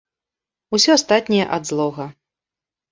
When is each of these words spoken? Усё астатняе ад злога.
Усё 0.79 0.89
астатняе 0.97 1.45
ад 1.59 1.63
злога. 1.73 2.13